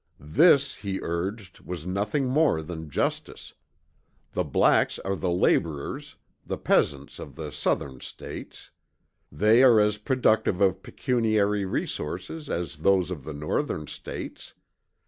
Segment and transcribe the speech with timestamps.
[0.33, 3.53] This he urged was nothing more than justice.
[4.31, 8.71] The blacks are the labourers, the peasants of the Southern States:
[9.31, 14.55] they are as productive of pecuniary resources as those of the Northern States.